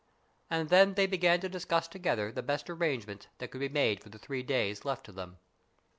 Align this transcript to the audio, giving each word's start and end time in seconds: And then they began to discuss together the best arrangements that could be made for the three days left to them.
And 0.49 0.69
then 0.69 0.95
they 0.95 1.05
began 1.05 1.41
to 1.41 1.47
discuss 1.47 1.87
together 1.87 2.31
the 2.31 2.41
best 2.41 2.71
arrangements 2.71 3.27
that 3.37 3.51
could 3.51 3.61
be 3.61 3.69
made 3.69 4.01
for 4.01 4.09
the 4.09 4.17
three 4.17 4.41
days 4.41 4.83
left 4.83 5.05
to 5.05 5.11
them. 5.11 5.37